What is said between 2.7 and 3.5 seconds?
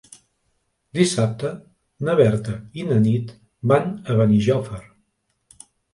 i na Nit